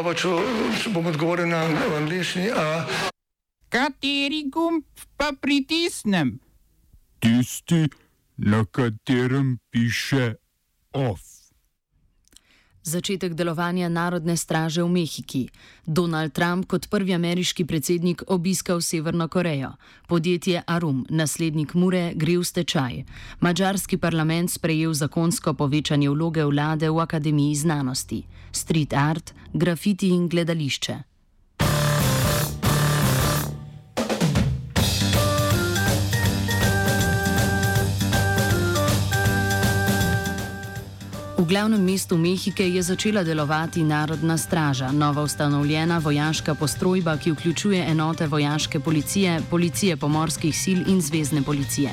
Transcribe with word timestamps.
Oba, 0.00 0.14
če 0.16 0.30
bom 0.94 1.10
odgovoril 1.10 1.50
na 1.50 1.58
angliški. 1.98 2.46
Kateri 3.68 4.46
gumb 4.48 4.86
pa 5.20 5.28
pritisnem? 5.36 6.38
Tisti, 7.20 7.82
na 8.40 8.62
katerem 8.64 9.58
piše 9.68 10.38
OF. 10.96 11.20
Začetek 12.80 13.36
delovanja 13.36 13.92
Narodne 13.92 14.36
straže 14.40 14.80
v 14.80 14.88
Mehiki. 14.88 15.52
Donald 15.84 16.32
Trump 16.32 16.64
kot 16.64 16.88
prvi 16.88 17.12
ameriški 17.12 17.68
predsednik 17.68 18.22
obiskal 18.26 18.80
Severno 18.80 19.28
Korejo. 19.28 19.76
Podjetje 20.08 20.62
Arum, 20.66 21.04
naslednik 21.10 21.74
Mure, 21.74 22.16
gre 22.16 22.38
v 22.40 22.44
stečaj. 22.44 23.04
Mačarski 23.44 24.00
parlament 24.00 24.48
sprejel 24.48 24.96
zakonsko 24.96 25.52
povečanje 25.52 26.08
vloge 26.08 26.44
vlade 26.48 26.88
v 26.88 27.04
Akademiji 27.04 27.54
znanosti. 27.54 28.24
Street 28.52 28.96
art, 28.96 29.34
grafiti 29.52 30.08
in 30.08 30.28
gledališče. 30.28 31.09
Glavnem 41.50 41.82
mestu 41.82 42.16
Mehike 42.16 42.62
je 42.62 42.82
začela 42.82 43.24
delovati 43.26 43.82
Narodna 43.84 44.36
straža, 44.38 44.92
nova 44.92 45.22
ustanovljena 45.22 45.98
vojaška 45.98 46.54
postrojba, 46.54 47.16
ki 47.16 47.32
vključuje 47.32 47.84
enote 47.90 48.26
vojaške 48.26 48.80
policije, 48.80 49.40
policije 49.50 49.96
pomorskih 49.96 50.54
sil 50.62 50.78
in 50.86 51.00
zvezdne 51.02 51.42
policije. 51.42 51.90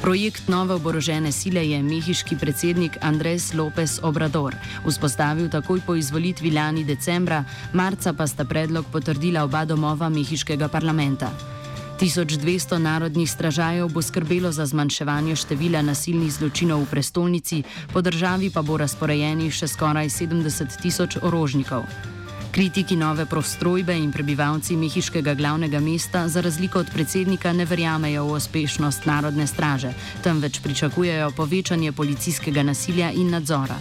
Projekt 0.00 0.48
nove 0.48 0.74
oborožene 0.74 1.32
sile 1.32 1.66
je 1.68 1.82
mehiški 1.82 2.36
predsednik 2.40 2.96
Andres 3.00 3.52
López 3.52 3.98
Obrador 4.02 4.56
vzpostavil 4.86 5.50
takoj 5.50 5.80
po 5.86 5.94
izvolitvi 5.94 6.50
lani 6.50 6.84
decembra, 6.84 7.44
marca 7.72 8.12
pa 8.12 8.26
sta 8.26 8.44
predlog 8.44 8.86
potrdila 8.92 9.44
oba 9.44 9.64
domova 9.64 10.08
mehiškega 10.08 10.68
parlamenta. 10.68 11.57
1200 11.98 12.78
narodnih 12.78 13.30
stražajev 13.30 13.88
bo 13.88 14.02
skrbelo 14.02 14.52
za 14.52 14.66
zmanjševanje 14.66 15.36
števila 15.36 15.82
nasilnih 15.82 16.30
zločinov 16.32 16.84
v 16.86 16.90
prestolnici, 16.90 17.62
po 17.92 18.00
državi 18.00 18.50
pa 18.54 18.62
bo 18.62 18.76
razporejenih 18.78 19.50
še 19.50 19.66
skoraj 19.66 20.06
70 20.06 20.78
tisoč 20.78 21.18
orožnikov. 21.22 21.82
Kritiki 22.54 22.96
nove 22.96 23.26
prostrojbe 23.26 23.98
in 23.98 24.12
prebivalci 24.14 24.76
mehiškega 24.76 25.34
glavnega 25.34 25.80
mesta 25.80 26.28
za 26.28 26.40
razliko 26.40 26.78
od 26.78 26.92
predsednika 26.94 27.52
ne 27.52 27.64
verjamejo 27.64 28.24
v 28.24 28.38
uspešnost 28.38 29.06
narodne 29.06 29.46
straže, 29.46 29.90
temveč 30.22 30.62
pričakujejo 30.62 31.32
povečanje 31.36 31.92
policijskega 31.92 32.62
nasilja 32.62 33.10
in 33.10 33.30
nadzora. 33.30 33.78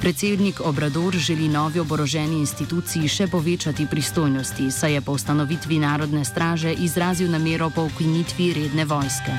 Predsednik 0.00 0.60
Obrador 0.60 1.16
želi 1.16 1.48
novi 1.48 1.80
oboroženi 1.80 2.38
instituciji 2.38 3.08
še 3.08 3.26
povečati 3.26 3.86
pristojnosti, 3.90 4.70
saj 4.70 4.92
je 4.94 5.00
po 5.00 5.12
ustanovitvi 5.18 5.78
Narodne 5.82 6.22
straže 6.24 6.72
izrazil 6.72 7.30
namero 7.30 7.70
po 7.74 7.82
ukinitvi 7.90 8.52
redne 8.54 8.84
vojske. 8.84 9.34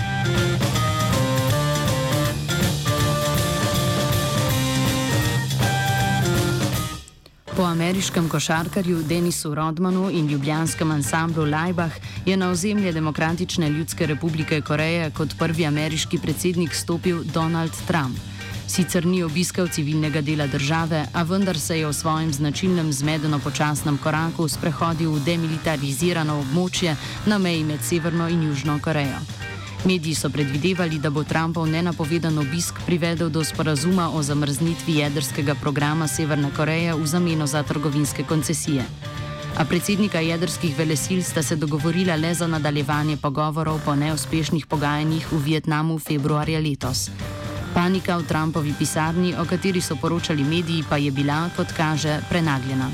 Po 7.56 7.64
ameriškem 7.64 8.28
košarkarju 8.30 9.04
Denisu 9.04 9.56
Rodmanu 9.56 10.10
in 10.12 10.28
ljubljanskem 10.28 10.92
ansamblu 10.92 11.44
Leibach 11.44 11.96
je 12.26 12.38
na 12.38 12.50
ozemlje 12.50 12.92
Demokratične 12.92 13.70
ljudske 13.70 14.06
republike 14.06 14.62
Koreje 14.62 15.12
kot 15.12 15.38
prvi 15.40 15.66
ameriški 15.66 16.20
predsednik 16.20 16.76
stopil 16.76 17.24
Donald 17.24 17.76
Trump. 17.88 18.39
Sicer 18.80 19.06
ni 19.06 19.24
obiskal 19.24 19.68
civilnega 19.68 20.22
dela 20.22 20.48
države, 20.48 21.06
a 21.14 21.24
vendar 21.24 21.58
se 21.60 21.80
je 21.80 21.88
v 21.88 21.94
svojem 21.94 22.34
značilnem 22.34 22.94
zmedeno 22.94 23.40
počasnem 23.40 23.98
koraku 23.98 24.48
sprehodil 24.48 25.12
v 25.12 25.24
demilitarizirano 25.26 26.38
območje 26.40 26.94
na 27.26 27.38
meji 27.38 27.66
med 27.68 27.84
Severno 27.84 28.30
in 28.32 28.44
Južno 28.48 28.78
Korejo. 28.80 29.20
Mediji 29.84 30.16
so 30.16 30.30
predvidevali, 30.30 31.00
da 31.00 31.10
bo 31.10 31.24
Trumpov 31.28 31.68
nenapovedan 31.68 32.40
obisk 32.40 32.80
privedel 32.86 33.28
do 33.30 33.44
sporazuma 33.44 34.14
o 34.16 34.24
zamrznitvi 34.24 34.96
jedrskega 35.04 35.56
programa 35.60 36.08
Severne 36.08 36.48
Koreje 36.56 36.96
v 36.96 37.08
zameno 37.08 37.48
za 37.48 37.64
trgovinske 37.64 38.24
koncesije. 38.24 38.86
A 39.58 39.66
predsednika 39.66 40.24
jedrskih 40.24 40.78
velesil 40.78 41.20
sta 41.24 41.44
se 41.44 41.60
dogovorila 41.60 42.16
le 42.16 42.32
za 42.34 42.48
nadaljevanje 42.48 43.18
pogovorov 43.18 43.84
po 43.86 43.96
neuspešnih 43.96 44.66
pogajanjih 44.72 45.34
v 45.34 45.44
Vietnamu 45.44 46.00
februarja 46.00 46.60
letos. 46.60 47.10
Panika 47.74 48.18
v 48.18 48.24
Trumpovi 48.26 48.74
pisarni, 48.74 49.36
o 49.36 49.46
kateri 49.46 49.82
so 49.82 49.96
poročali 49.96 50.44
mediji, 50.44 50.84
pa 50.90 50.98
je 50.98 51.12
bila, 51.12 51.50
kot 51.56 51.72
kaže, 51.78 52.20
prenagljena. 52.30 52.90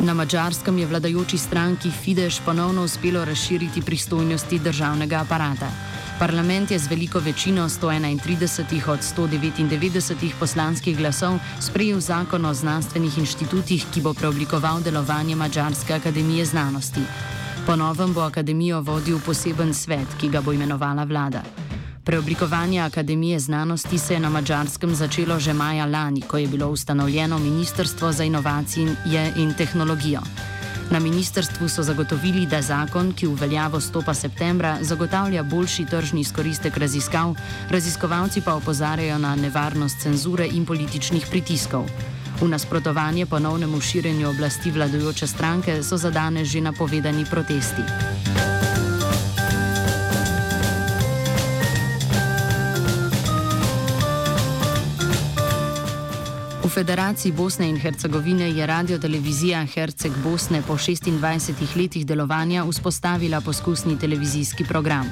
Na 0.00 0.14
mačarskem 0.14 0.78
je 0.78 0.86
vladajoči 0.86 1.38
stranki 1.38 1.90
Fidesz 1.90 2.40
ponovno 2.44 2.84
uspelo 2.84 3.24
razširiti 3.24 3.82
pristojnosti 3.82 4.58
državnega 4.58 5.20
aparata. 5.20 5.87
Parlament 6.18 6.70
je 6.70 6.78
z 6.78 6.90
veliko 6.90 7.18
večino 7.18 7.68
131 7.68 8.90
od 8.90 8.98
199 8.98 10.32
poslanskih 10.40 10.96
glasov 10.98 11.38
sprejel 11.60 12.00
zakon 12.00 12.44
o 12.44 12.54
znanstvenih 12.54 13.18
inštitutih, 13.18 13.84
ki 13.94 14.00
bo 14.00 14.14
preoblikoval 14.14 14.82
delovanje 14.82 15.36
Mačarske 15.36 15.94
akademije 15.94 16.44
znanosti. 16.44 17.00
Po 17.66 17.76
novem 17.76 18.12
bo 18.14 18.20
akademijo 18.20 18.80
vodil 18.80 19.20
poseben 19.26 19.74
svet, 19.74 20.18
ki 20.20 20.28
ga 20.28 20.40
bo 20.40 20.52
imenovala 20.52 21.04
vlada. 21.04 21.42
Preoblikovanje 22.04 22.80
Akademije 22.80 23.38
znanosti 23.38 23.98
se 23.98 24.14
je 24.14 24.20
na 24.20 24.30
Mačarskem 24.30 24.94
začelo 24.94 25.38
že 25.40 25.52
maja 25.52 25.86
lani, 25.86 26.22
ko 26.22 26.38
je 26.38 26.48
bilo 26.48 26.68
ustanovljeno 26.68 27.38
Ministrstvo 27.38 28.12
za 28.12 28.24
inovacije 28.24 28.96
in 29.36 29.54
tehnologijo. 29.54 30.20
Na 30.90 30.98
ministrstvu 30.98 31.68
so 31.68 31.82
zagotovili, 31.82 32.46
da 32.46 32.62
zakon, 32.62 33.12
ki 33.12 33.26
v 33.26 33.36
veljavo 33.40 33.80
stopa 33.80 34.14
septembra, 34.14 34.78
zagotavlja 34.80 35.42
boljši 35.42 35.84
tržni 35.86 36.20
izkoristek 36.20 36.76
raziskav, 36.76 37.34
raziskovalci 37.70 38.40
pa 38.40 38.54
opozarjajo 38.54 39.18
na 39.18 39.36
nevarnost 39.36 40.00
cenzure 40.00 40.48
in 40.48 40.66
političnih 40.66 41.26
pritiskov. 41.30 41.84
V 42.40 42.48
nasprotovanje 42.48 43.26
ponovnemu 43.26 43.80
širjenju 43.80 44.30
oblasti 44.30 44.70
vladajoče 44.70 45.26
stranke 45.26 45.82
so 45.82 45.96
za 45.96 46.10
danes 46.10 46.48
že 46.48 46.60
napovedani 46.60 47.24
protesti. 47.30 48.47
V 56.68 56.70
Federaciji 56.70 57.32
Bosne 57.32 57.68
in 57.68 57.80
Hercegovine 57.80 58.50
je 58.50 58.66
radiotelevizija 58.66 59.64
Herceg 59.66 60.12
Bosne 60.22 60.62
po 60.62 60.74
26 60.76 61.76
letih 61.76 62.06
delovanja 62.06 62.64
vzpostavila 62.64 63.40
poskusni 63.40 63.98
televizijski 63.98 64.64
program. 64.64 65.08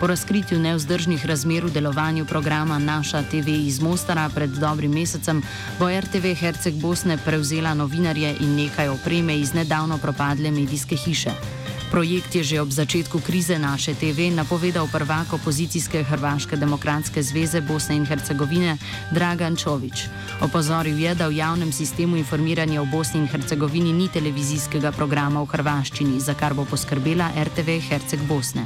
Po 0.00 0.06
razkritju 0.06 0.58
neuzdržnih 0.58 1.26
razmer 1.26 1.64
v 1.64 1.70
delovanju 1.70 2.26
programa 2.26 2.78
Naša 2.78 3.22
TV 3.22 3.48
iz 3.48 3.80
Mostara 3.80 4.28
pred 4.34 4.50
dobrim 4.50 4.92
mesecem 4.92 5.42
bo 5.78 5.88
RTV 6.00 6.34
Herceg 6.34 6.74
Bosne 6.74 7.18
prevzela 7.24 7.74
novinarje 7.74 8.36
in 8.40 8.56
nekaj 8.56 8.88
opreme 8.88 9.38
iz 9.38 9.54
nedavno 9.54 9.98
propadle 9.98 10.50
medijske 10.50 10.96
hiše. 10.96 11.57
Projekt 11.98 12.30
je 12.30 12.46
že 12.46 12.62
ob 12.62 12.70
začetku 12.70 13.18
krize 13.26 13.58
naše 13.58 13.90
TV 13.90 14.30
napovedal 14.30 14.86
prvak 14.86 15.34
opozicijske 15.34 16.06
Hrvaške 16.06 16.54
demokratske 16.54 17.18
zveze 17.18 17.58
Bosne 17.58 17.98
in 17.98 18.06
Hercegovine 18.06 18.78
Dragan 19.10 19.58
Čovič. 19.58 20.06
Opozoril 20.38 20.94
je, 20.94 21.10
da 21.18 21.26
v 21.26 21.42
javnem 21.42 21.74
sistemu 21.74 22.14
informiranja 22.14 22.86
v 22.86 22.90
Bosni 22.94 23.18
in 23.18 23.26
Hercegovini 23.26 23.90
ni 23.90 24.06
televizijskega 24.06 24.94
programa 24.94 25.42
v 25.42 25.50
hrvaščini, 25.50 26.22
za 26.22 26.38
kar 26.38 26.54
bo 26.54 26.62
poskrbela 26.62 27.34
RTV 27.34 27.82
Herceg 27.90 28.22
Bosne. 28.30 28.62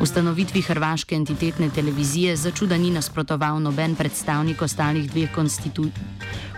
Ustanovitvi 0.00 0.62
hrvaške 0.62 1.14
entitetne 1.14 1.70
televizije 1.70 2.36
za 2.36 2.50
čuda 2.50 2.76
ni 2.76 2.90
nasprotoval 2.90 3.60
noben 3.62 3.94
predstavnik 3.94 4.62
ostalih 4.62 5.10
dveh 5.10 5.28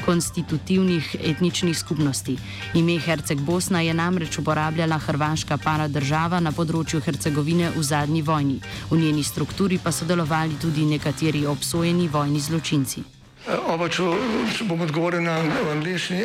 konstitutivnih 0.05 1.17
etničnih 1.25 1.79
skupnosti. 1.79 2.37
Ime 2.75 2.99
Herceg 2.99 3.41
Bosna 3.41 3.81
je 3.81 3.95
namreč 3.95 4.39
uporabljala 4.39 4.99
hrvaška 4.99 5.57
paradržava 5.57 6.41
na 6.41 6.53
področju 6.53 7.01
Hercegovine 7.01 7.71
v 7.77 7.83
zadnji 7.83 8.23
vojni. 8.23 8.61
V 8.91 9.01
njeni 9.01 9.25
strukturi 9.25 9.79
pa 9.79 9.93
so 9.93 10.05
delovali 10.05 10.61
tudi 10.61 10.85
nekateri 10.85 11.47
obsojeni 11.47 12.09
vojni 12.09 12.41
zločinci. 12.41 13.05
Oba, 13.69 13.89
če 13.89 14.65
bom 14.65 14.81
odgovoril 14.81 15.21
na 15.25 15.41
angliški. 15.73 16.25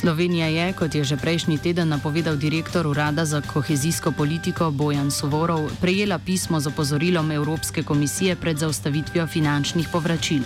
Slovenija 0.00 0.46
je, 0.46 0.72
kot 0.72 0.94
je 0.96 1.04
že 1.04 1.16
prejšnji 1.20 1.58
teden 1.60 1.92
napovedal 1.92 2.36
direktor 2.40 2.86
Urada 2.88 3.24
za 3.28 3.44
kohezijsko 3.44 4.16
politiko 4.16 4.70
Bojan 4.72 5.10
Suvorov, 5.12 5.68
prejela 5.80 6.16
pismo 6.18 6.56
z 6.60 6.72
opozorilom 6.72 7.30
Evropske 7.30 7.82
komisije 7.82 8.36
pred 8.36 8.56
zaustavitvijo 8.56 9.26
finančnih 9.26 9.88
povračil. 9.92 10.40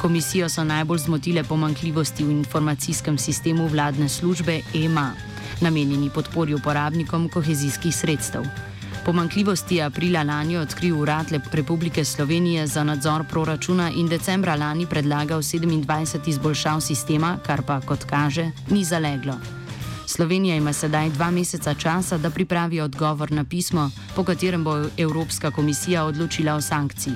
Komisijo 0.00 0.48
so 0.52 0.64
najbolj 0.64 0.98
zmotile 0.98 1.44
pomankljivosti 1.44 2.24
v 2.24 2.30
informacijskem 2.30 3.18
sistemu 3.18 3.68
vladne 3.72 4.08
službe 4.08 4.60
EMA, 4.74 5.12
namenjeni 5.60 6.10
podpori 6.10 6.54
uporabnikom 6.54 7.28
kohezijskih 7.28 7.96
sredstev. 7.96 8.69
Pomankljivosti 9.04 9.76
je 9.76 9.84
aprila 9.84 10.22
lani 10.22 10.56
odkril 10.56 11.00
Urad 11.00 11.26
Republike 11.52 12.04
Slovenije 12.04 12.66
za 12.66 12.84
nadzor 12.84 13.24
proračuna 13.24 13.90
in 13.90 14.08
decembra 14.08 14.54
lani 14.54 14.86
predlagal 14.86 15.42
27 15.42 16.28
izboljšav 16.28 16.80
sistema, 16.80 17.38
kar 17.46 17.62
pa, 17.62 17.80
kot 17.80 18.04
kaže, 18.04 18.50
ni 18.70 18.84
zaleglo. 18.84 19.34
Slovenija 20.06 20.56
ima 20.56 20.72
sedaj 20.72 21.10
dva 21.10 21.30
meseca 21.30 21.74
časa, 21.74 22.18
da 22.18 22.30
pripravi 22.30 22.80
odgovor 22.80 23.32
na 23.32 23.44
pismo, 23.44 23.90
po 24.16 24.24
katerem 24.24 24.64
bo 24.64 24.84
Evropska 24.98 25.50
komisija 25.50 26.04
odločila 26.04 26.54
o 26.54 26.60
sankciji. 26.60 27.14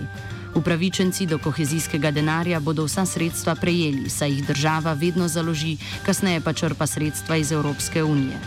Upravičenci 0.55 1.27
do 1.27 1.39
kohezijskega 1.39 2.11
denarja 2.11 2.61
bodo 2.61 2.85
vsa 2.85 3.07
sredstva 3.07 3.55
prejeli, 3.55 4.11
saj 4.11 4.31
jih 4.31 4.47
država 4.47 4.93
vedno 4.93 5.29
založi, 5.29 5.77
kasneje 6.07 6.41
pa 6.41 6.53
črpa 6.53 6.87
sredstva 6.87 7.37
iz 7.37 7.53
Evropske 7.53 8.03
unije. 8.03 8.39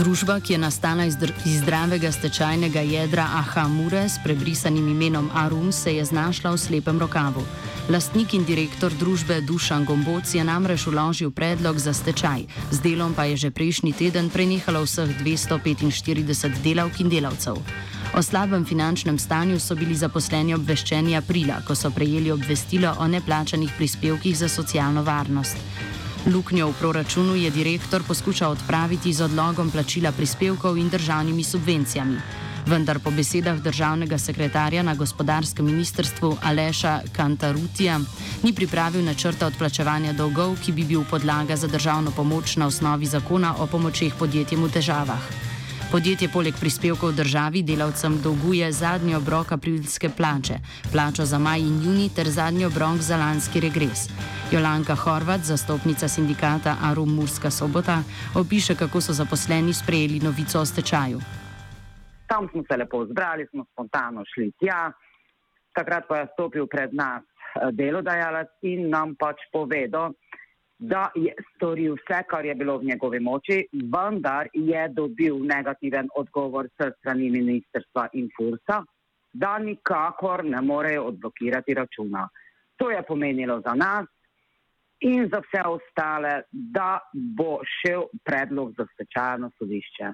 Družba, 0.00 0.38
ki 0.40 0.54
je 0.54 0.58
nastala 0.58 1.04
iz, 1.04 1.16
iz 1.44 1.58
zdravega 1.60 2.08
stečajnega 2.12 2.80
jedra 2.80 3.26
Aha 3.36 3.66
Mure 3.68 4.08
s 4.08 4.16
prebrisanim 4.24 4.88
imenom 4.88 5.28
Arum, 5.34 5.72
se 5.72 5.92
je 5.92 6.04
znašla 6.04 6.54
v 6.54 6.58
slepem 6.58 6.98
rokavu. 6.98 7.44
Lastnik 7.92 8.32
in 8.32 8.46
direktor 8.48 8.96
družbe 8.96 9.42
Dušan 9.44 9.84
Gomboc 9.84 10.32
je 10.34 10.44
namreč 10.44 10.86
uložil 10.86 11.30
predlog 11.30 11.76
za 11.76 11.92
stečaj, 11.92 12.46
z 12.70 12.80
delom 12.80 13.12
pa 13.12 13.28
je 13.28 13.36
že 13.36 13.50
prejšnji 13.50 13.92
teden 13.92 14.32
prenehalo 14.32 14.80
vseh 14.88 15.12
245 15.20 16.64
delavk 16.64 17.00
in 17.04 17.12
delavcev. 17.12 17.60
O 18.16 18.22
slabem 18.22 18.64
finančnem 18.64 19.18
stanju 19.20 19.60
so 19.60 19.76
bili 19.76 19.94
zaposleni 19.94 20.56
obveščeni 20.56 21.12
aprila, 21.16 21.60
ko 21.60 21.76
so 21.76 21.92
prejeli 21.92 22.32
obvestilo 22.32 22.96
o 22.98 23.04
neplačanih 23.04 23.76
prispevkih 23.76 24.38
za 24.38 24.48
socialno 24.48 25.04
varnost. 25.04 25.60
Luknjo 26.26 26.68
v 26.68 26.76
proračunu 26.76 27.32
je 27.34 27.50
direktor 27.50 28.02
poskušal 28.04 28.52
odpraviti 28.52 29.12
z 29.12 29.24
odlogom 29.24 29.70
plačila 29.70 30.12
prispevkov 30.12 30.76
in 30.76 30.88
državnimi 30.92 31.44
subvencijami. 31.44 32.18
Vendar 32.66 32.98
po 33.00 33.10
besedah 33.10 33.56
državnega 33.56 34.18
sekretarja 34.18 34.82
na 34.82 34.94
gospodarskem 34.94 35.66
ministrstvu 35.66 36.36
Aleša 36.42 37.00
Kantarutija 37.16 38.00
ni 38.42 38.52
pripravil 38.52 39.04
načrta 39.04 39.46
odplačevanja 39.46 40.12
dolgov, 40.12 40.58
ki 40.60 40.72
bi 40.72 40.84
bil 40.84 41.04
podlaga 41.10 41.56
za 41.56 41.66
državno 41.66 42.10
pomoč 42.10 42.56
na 42.56 42.66
osnovi 42.66 43.06
zakona 43.06 43.54
o 43.58 43.66
pomočeh 43.66 44.12
podjetjem 44.14 44.64
v 44.64 44.70
težavah. 44.76 45.49
Podjetje 45.90 46.28
poleg 46.30 46.54
prispevkov 46.54 47.12
državi 47.18 47.60
delavcem 47.66 48.12
dolguje 48.22 48.66
zadnji 48.72 49.14
obrok 49.14 49.52
aprilske 49.52 50.08
plače, 50.18 50.56
plačo 50.92 51.24
za 51.26 51.38
maj 51.38 51.58
in 51.60 51.80
juni 51.84 52.06
ter 52.16 52.28
zadnji 52.30 52.64
obrok 52.64 53.02
za 53.08 53.16
lanski 53.16 53.60
regres. 53.60 54.06
Jolanka 54.52 54.94
Horvat, 54.94 55.40
zastopnica 55.50 56.08
sindikata 56.08 56.76
Arum 56.88 57.10
Murska 57.16 57.50
sobota, 57.50 57.96
opiše, 58.42 58.74
kako 58.78 59.00
so 59.00 59.12
zaposleni 59.12 59.72
sprejeli 59.74 60.20
novico 60.22 60.60
o 60.60 60.66
stečaju. 60.66 61.18
Tam 62.30 62.48
smo 62.50 62.62
se 62.70 62.76
lepo 62.76 63.04
zbrali, 63.10 63.46
smo 63.50 63.64
spontano 63.72 64.22
šli 64.34 64.52
tja. 64.60 64.92
Takrat 65.74 66.06
pa 66.08 66.16
je 66.22 66.26
stopil 66.32 66.66
pred 66.66 66.94
nas 66.94 67.22
eh, 67.26 67.72
delodajalec 67.72 68.50
in 68.62 68.90
nam 68.94 69.18
pač 69.18 69.42
povedal, 69.52 70.14
da 70.80 71.10
je 71.14 71.34
storil 71.54 71.94
vse, 71.94 72.22
kar 72.28 72.44
je 72.44 72.54
bilo 72.54 72.78
v 72.78 72.84
njegovi 72.84 73.20
moči, 73.20 73.66
vendar 73.72 74.48
je 74.54 74.88
dobil 74.88 75.36
negativen 75.44 76.08
odgovor 76.16 76.68
s 76.68 76.92
strani 76.98 77.30
ministrstva 77.30 78.08
in 78.12 78.30
Fursa, 78.36 78.80
da 79.32 79.58
nikakor 79.58 80.44
ne 80.44 80.60
morejo 80.60 81.04
odblokirati 81.04 81.74
računa. 81.74 82.28
To 82.76 82.90
je 82.90 83.02
pomenilo 83.02 83.60
za 83.60 83.74
nas 83.74 84.08
in 85.00 85.28
za 85.32 85.40
vse 85.40 85.62
ostale, 85.68 86.42
da 86.52 86.98
bo 87.12 87.60
šel 87.64 88.02
predlog 88.24 88.72
za 88.78 88.86
stečajno 88.94 89.50
sodišče. 89.58 90.12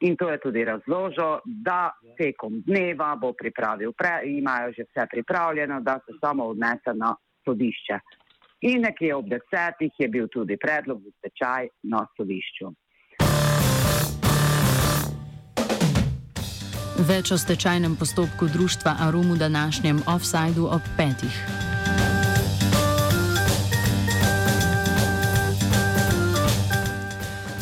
In 0.00 0.16
to 0.16 0.30
je 0.30 0.40
tudi 0.40 0.64
razložil, 0.64 1.40
da 1.44 1.90
tekom 2.16 2.62
dneva 2.66 3.16
bo 3.16 3.32
pripravil, 3.32 3.92
pre, 3.92 4.22
imajo 4.24 4.72
že 4.72 4.88
vse 4.88 5.06
pripravljeno, 5.10 5.80
da 5.80 5.98
se 6.06 6.16
samo 6.20 6.44
odnese 6.44 6.94
na 6.94 7.14
sodišče. 7.44 7.98
In 8.60 8.80
nekje 8.82 9.14
ob 9.14 9.28
desetih 9.30 9.92
je 9.98 10.08
bil 10.08 10.26
tudi 10.28 10.56
predlog 10.58 10.98
za 11.04 11.10
stečaj 11.18 11.68
na 11.82 12.02
sodišču. 12.16 12.72
Več 17.06 17.30
o 17.30 17.38
stečajnem 17.38 17.94
postopku 17.94 18.48
društva 18.50 18.96
Arum 19.06 19.30
v 19.30 19.38
današnjem 19.38 20.02
offsajdu 20.10 20.66
ob 20.66 20.82
petih. 20.98 21.38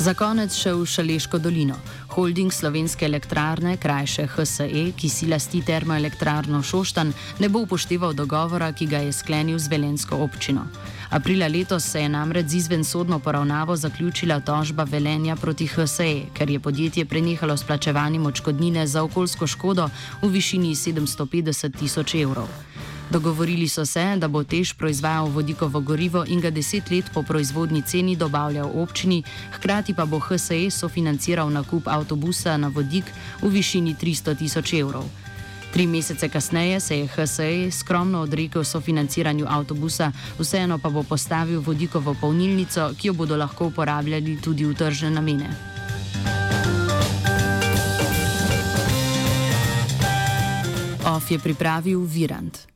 Za 0.00 0.14
konec 0.16 0.56
še 0.56 0.72
v 0.72 0.88
Šaleško 0.88 1.42
dolino. 1.42 1.76
Holding 2.16 2.52
slovenske 2.52 3.04
elektrarne, 3.04 3.74
krajše 3.76 4.24
HSE, 4.26 4.68
ki 4.96 5.08
si 5.08 5.26
lasti 5.28 5.60
termoelektrarno 5.60 6.62
Šoštan, 6.64 7.12
ne 7.38 7.48
bo 7.52 7.60
upošteval 7.66 8.14
dogovora, 8.16 8.70
ki 8.72 8.86
ga 8.88 9.02
je 9.04 9.12
sklenil 9.12 9.58
z 9.60 9.68
Velensko 9.68 10.16
občino. 10.24 10.64
Aprila 11.10 11.46
letos 11.46 11.84
se 11.84 12.00
je 12.00 12.08
namreč 12.08 12.46
z 12.46 12.54
izvensodno 12.54 13.18
poravnavo 13.18 13.76
zaključila 13.76 14.40
tožba 14.40 14.88
Velenja 14.88 15.36
proti 15.36 15.66
HSE, 15.66 16.32
ker 16.32 16.50
je 16.50 16.60
podjetje 16.60 17.04
prenehalo 17.04 17.56
s 17.56 17.64
plačevanjem 17.64 18.26
odškodnine 18.26 18.86
za 18.86 19.02
okoljsko 19.02 19.46
škodo 19.46 19.90
v 20.22 20.28
višini 20.28 20.74
750 20.74 21.78
tisoč 21.78 22.14
evrov. 22.14 22.48
Dogovorili 23.10 23.68
so 23.68 23.86
se, 23.86 24.16
da 24.16 24.28
bo 24.28 24.42
tež 24.44 24.74
proizvajal 24.74 25.28
vodikovo 25.28 25.80
gorivo 25.80 26.24
in 26.26 26.40
ga 26.40 26.50
deset 26.50 26.90
let 26.90 27.04
po 27.14 27.22
proizvodni 27.22 27.82
ceni 27.82 28.16
dobavljal 28.16 28.70
občini, 28.74 29.22
hkrati 29.52 29.94
pa 29.94 30.04
bo 30.04 30.18
HSE 30.18 30.70
sofinanciral 30.70 31.50
nakup 31.50 31.88
avtobusa 31.88 32.56
na 32.56 32.68
vodik 32.68 33.04
v 33.42 33.48
višini 33.48 33.94
300 33.94 34.38
tisoč 34.38 34.72
evrov. 34.72 35.04
Tri 35.72 35.86
mesece 35.86 36.28
kasneje 36.28 36.80
se 36.80 36.98
je 36.98 37.06
HSE 37.06 37.70
skromno 37.70 38.20
odrekel 38.20 38.64
sofinanciranju 38.64 39.46
avtobusa, 39.48 40.12
vseeno 40.38 40.78
pa 40.78 40.90
bo 40.90 41.02
postavil 41.02 41.60
vodikovo 41.60 42.14
polnilnico, 42.20 42.90
ki 42.98 43.08
jo 43.08 43.14
bodo 43.14 43.36
lahko 43.36 43.66
uporabljali 43.66 44.40
tudi 44.42 44.64
v 44.64 44.74
tržne 44.74 45.10
namene. 45.10 45.50
OF 51.06 51.30
je 51.30 51.38
pripravil 51.38 52.00
Virant. 52.02 52.66